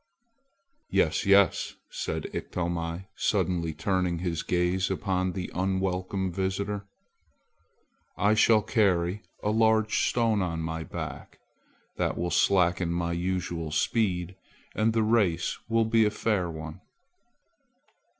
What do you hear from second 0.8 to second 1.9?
"Yes, yes,"